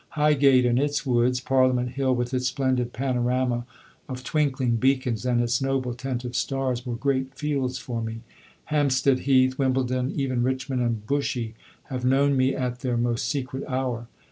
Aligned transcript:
Highgate 0.17 0.65
and 0.65 0.79
its 0.79 1.05
woods, 1.05 1.39
Parliament 1.39 1.89
Hill 1.91 2.15
with 2.15 2.33
its 2.33 2.47
splendid 2.47 2.91
panorama 2.91 3.67
of 4.09 4.23
twinkling 4.23 4.77
beacons 4.77 5.27
and 5.27 5.39
its 5.39 5.61
noble 5.61 5.93
tent 5.93 6.25
of 6.25 6.35
stars, 6.35 6.87
were 6.87 6.95
great 6.95 7.35
fields 7.35 7.77
for 7.77 8.01
me. 8.01 8.21
Hampstead 8.73 9.19
Heath, 9.19 9.59
Wimbledon, 9.59 10.11
even 10.15 10.41
Richmond 10.41 10.81
and 10.81 11.05
Bushey 11.05 11.53
have 11.83 12.03
known 12.03 12.35
me 12.35 12.55
at 12.55 12.79
their 12.79 12.97
most 12.97 13.27
secret 13.27 13.63
hour. 13.67 14.07